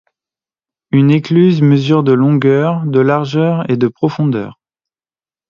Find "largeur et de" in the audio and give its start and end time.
2.99-3.87